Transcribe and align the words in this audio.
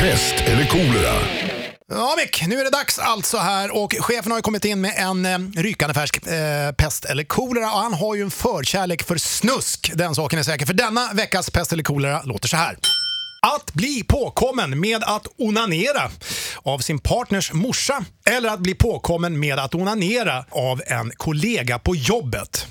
Pest 0.00 0.34
eller 0.46 0.64
kolera? 0.64 1.14
Ja, 1.88 2.14
Mick, 2.16 2.46
nu 2.46 2.60
är 2.60 2.64
det 2.64 2.70
dags 2.70 2.98
alltså 2.98 3.38
här 3.38 3.76
och 3.76 3.94
chefen 4.00 4.32
har 4.32 4.38
ju 4.38 4.42
kommit 4.42 4.64
in 4.64 4.80
med 4.80 4.94
en 4.96 5.26
eh, 5.26 5.38
rykande 5.62 5.94
färsk 5.94 6.26
eh, 6.26 6.72
pest 6.72 7.04
eller 7.04 7.24
kolera 7.24 7.72
och 7.72 7.78
han 7.78 7.94
har 7.94 8.14
ju 8.14 8.22
en 8.22 8.30
förkärlek 8.30 9.02
för 9.02 9.16
snusk. 9.16 9.92
Den 9.94 10.14
saken 10.14 10.38
är 10.38 10.42
säker. 10.42 10.66
För 10.66 10.74
denna 10.74 11.12
veckas 11.12 11.50
pest 11.50 11.72
eller 11.72 11.82
kolera 11.82 12.22
låter 12.22 12.48
så 12.48 12.56
här. 12.56 12.76
Att 13.42 13.72
bli 13.72 14.04
påkommen 14.08 14.80
med 14.80 15.02
att 15.04 15.26
onanera 15.38 16.10
av 16.62 16.78
sin 16.78 16.98
partners 16.98 17.52
morsa 17.52 18.04
eller 18.30 18.48
att 18.48 18.60
bli 18.60 18.74
påkommen 18.74 19.40
med 19.40 19.58
att 19.58 19.74
onanera 19.74 20.44
av 20.50 20.82
en 20.86 21.12
kollega 21.16 21.78
på 21.78 21.96
jobbet. 21.96 22.66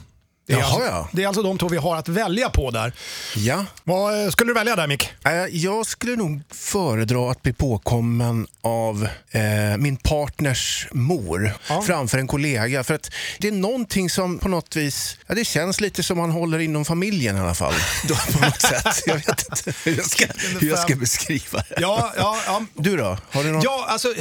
Det 0.50 0.55
är, 0.55 0.59
Jaha, 0.59 0.66
alltså, 0.68 0.86
ja. 0.89 1.07
det 1.11 1.23
är 1.23 1.27
alltså 1.27 1.43
de 1.43 1.57
två 1.57 1.68
vi 1.68 1.77
har 1.77 1.95
att 1.95 2.07
välja 2.07 2.49
på 2.49 2.71
där. 2.71 2.93
Ja, 3.36 3.66
Vad 3.84 4.23
eh, 4.25 4.29
skulle 4.29 4.49
du 4.49 4.54
välja 4.54 4.75
där 4.75 4.88
Mick? 4.88 5.09
eh, 5.25 5.31
jag 5.52 5.86
skulle 5.86 6.16
nog 6.16 6.41
föredra 6.52 7.31
att 7.31 7.41
bli 7.41 7.54
påkommen 7.54 8.48
av 8.62 9.07
eh, 9.31 9.41
min 9.77 9.98
partners 9.98 10.88
mor 10.91 11.54
Ja. 11.70 11.81
framför 11.81 12.17
en 12.17 12.27
kollega. 12.27 12.84
För 12.84 12.93
att 12.93 13.12
det 13.40 13.48
är 13.48 13.52
någonting 13.52 14.09
som 14.09 14.40
på 14.40 14.48
något 14.49 14.76
vis, 14.76 15.17
ja, 15.27 15.35
det 15.35 15.45
känns 15.45 15.81
lite 15.81 16.04
som 16.04 16.17
man 16.17 16.31
håller 16.31 16.59
inom 16.59 16.85
familjen 16.85 17.38
i 17.38 17.40
alla 17.40 17.55
fall. 17.55 17.73
Då, 18.07 18.16
på 18.34 18.45
något 18.45 18.62
sätt. 18.62 19.04
Jag 19.05 19.16
vet 19.16 19.27
inte 19.29 19.73
hur 19.84 19.98
jag 19.98 20.05
ska, 20.05 20.26
hur 20.59 20.70
jag 20.70 20.79
ska 20.79 20.95
beskriva 20.95 21.63
det. 21.70 21.76
Ja, 21.81 22.13
ja, 22.18 22.38
ja. 22.45 22.62
Du 22.73 22.98
då? 22.98 23.18
Har 23.31 23.43
du 23.43 23.52
något? 23.52 23.63
Ja, 23.63 23.85
alltså, 23.90 24.13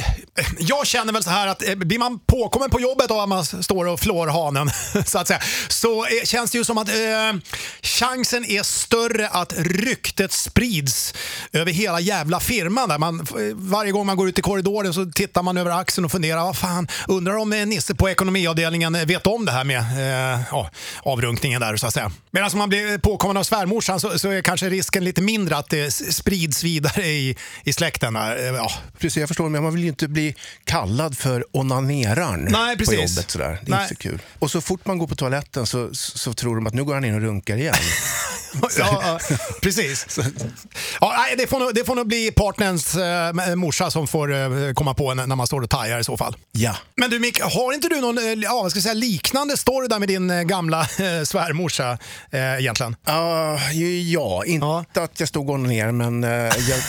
jag 0.59 0.87
känner 0.87 1.13
väl 1.13 1.23
så 1.23 1.29
här 1.29 1.47
att 1.47 1.67
eh, 1.67 1.75
blir 1.75 1.99
man 1.99 2.19
påkommen 2.19 2.69
på 2.69 2.79
jobbet 2.79 3.11
och 3.11 3.29
man 3.29 3.45
står 3.45 3.85
och 3.85 3.99
flår 3.99 4.27
hanen 4.27 4.71
så 5.05 5.19
att 5.19 5.27
säga, 5.27 5.41
så 5.67 6.05
känns 6.25 6.51
det 6.51 6.57
ju 6.57 6.63
som 6.63 6.77
att 6.77 6.89
eh, 6.89 6.93
chansen 7.81 8.45
är 8.45 8.63
större 8.63 9.27
att 9.27 9.53
ryktet 9.57 10.31
sprids 10.31 11.13
över 11.53 11.71
hela 11.71 11.99
jävla 11.99 12.39
firman. 12.39 12.89
Där 12.89 12.97
man, 12.97 13.19
eh, 13.19 13.25
varje 13.55 13.91
gång 13.91 14.05
man 14.05 14.17
går 14.17 14.29
ut 14.29 14.39
i 14.39 14.41
korridoren 14.41 14.93
så 14.93 15.05
tittar 15.05 15.43
man 15.43 15.57
över 15.57 15.71
axeln 15.71 16.05
och 16.05 16.11
funderar, 16.11 16.41
vad 16.41 16.57
fan, 16.57 16.87
undrar 17.07 17.37
om 17.37 17.53
eh, 17.53 17.65
Nisse 17.65 17.95
på 17.95 18.09
ekonomiavdelningen 18.09 18.95
eh, 18.95 19.05
vet 19.05 19.27
om 19.27 19.45
det 19.45 19.51
här 19.51 19.63
med 19.63 19.79
eh, 20.39 20.63
avrunkningen 21.03 21.61
där 21.61 21.77
så 21.77 21.87
att 21.87 21.93
säga. 21.93 22.11
Medan 22.31 22.49
man 22.53 22.69
blir 22.69 22.97
påkommen 22.97 23.37
av 23.37 23.43
svärmorsan 23.43 23.99
så, 23.99 24.19
så 24.19 24.29
är 24.29 24.41
kanske 24.41 24.69
risken 24.69 25.03
lite 25.03 25.21
mindre 25.21 25.57
att 25.57 25.69
det 25.69 25.91
sprids 25.91 26.63
vidare 26.63 27.05
i, 27.05 27.35
i 27.63 27.73
släkten. 27.73 28.13
Där. 28.13 28.53
Ja, 28.53 28.71
Precis, 28.99 29.17
jag 29.17 29.27
förstår, 29.27 29.49
men 29.49 29.63
man 29.63 29.73
vill 29.73 29.83
ju 29.83 29.89
inte 29.89 30.07
bli 30.07 30.35
kallad 30.63 31.17
för 31.17 31.45
onaneraren 31.51 32.47
Nej, 32.51 32.77
på 32.77 32.93
jobbet. 32.93 33.31
Sådär. 33.31 33.59
Det 33.65 33.71
är 33.71 33.75
Nej. 33.75 33.81
inte 33.81 33.95
så 33.95 34.01
kul. 34.01 34.21
Och 34.39 34.51
så 34.51 34.61
fort 34.61 34.85
man 34.85 34.97
går 34.97 35.07
på 35.07 35.15
toaletten 35.15 35.67
så, 35.67 35.89
så 36.15 36.33
tror 36.33 36.55
de 36.55 36.67
att 36.67 36.73
nu 36.73 36.83
går 36.83 36.93
han 36.93 37.05
in 37.05 37.15
och 37.15 37.21
runkar 37.21 37.57
igen. 37.57 37.75
ja, 38.77 39.19
precis. 39.61 40.19
Ja, 41.01 41.25
det, 41.37 41.47
får 41.47 41.59
nog, 41.59 41.75
det 41.75 41.85
får 41.85 41.95
nog 41.95 42.07
bli 42.07 42.31
partnerns 42.31 42.95
eh, 42.95 43.55
morsa 43.55 43.91
som 43.91 44.07
får 44.07 44.33
eh, 44.33 44.73
komma 44.73 44.93
på 44.93 45.13
när 45.13 45.35
man 45.35 45.47
står 45.47 45.61
och 45.61 45.69
tajar 45.69 45.99
i 45.99 46.03
så 46.03 46.17
fall. 46.17 46.35
ja. 46.51 46.75
Men 46.95 47.09
du 47.09 47.19
Mick, 47.19 47.41
har 47.41 47.73
inte 47.73 47.87
du 47.87 48.01
någon 48.01 48.17
eh, 48.17 48.23
ja, 48.33 48.61
vad 48.61 48.71
ska 48.71 48.77
jag 48.77 48.83
säga, 48.83 48.93
liknande 48.93 49.57
story 49.57 49.87
där 49.87 49.99
med 49.99 50.07
din 50.07 50.29
eh, 50.29 50.41
gamla 50.41 50.81
eh, 50.81 51.23
svärmorsa 51.23 51.97
eh, 52.31 52.59
egentligen? 52.59 52.95
Ja, 53.05 53.59
ja, 54.05 54.45
inte 54.45 54.65
Ja. 54.65 54.85
att 55.03 55.19
jag 55.19 55.29
stod 55.29 55.49
och 55.49 55.59
ner 55.59 55.91
men 55.91 56.23
eh, 56.23 56.29
jag 56.29 56.79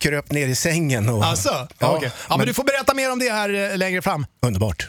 kröp 0.00 0.30
ner 0.32 0.48
i 0.48 0.54
sängen. 0.54 1.08
Och, 1.08 1.24
Alltså? 1.24 1.68
Ja, 1.78 1.88
okej. 1.96 2.10
ja, 2.28 2.36
men 2.36 2.46
du 2.46 2.54
får 2.54 2.64
berätta 2.64 2.94
mer 2.94 3.12
om 3.12 3.18
det 3.18 3.30
här 3.32 3.70
eh, 3.70 3.76
längre 3.76 4.02
fram. 4.02 4.26
Underbart. 4.46 4.88